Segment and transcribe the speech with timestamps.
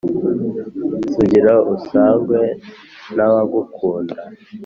[1.13, 2.39] sugira usangwe
[3.15, 4.17] n'abagukunda.